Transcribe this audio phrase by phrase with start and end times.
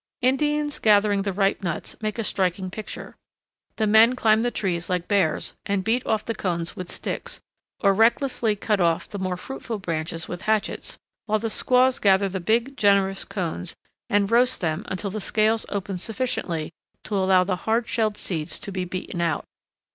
[0.23, 3.15] Indians gathering the ripe nuts make a striking picture.
[3.75, 7.39] The men climb the trees like bears and beat off the cones with sticks,
[7.81, 12.39] or recklessly cut off the more fruitful branches with hatchets, while the squaws gather the
[12.39, 13.75] big, generous cones,
[14.09, 16.71] and roast them until the scales open sufficiently
[17.03, 19.45] to allow the hard shelled seeds to be beaten out.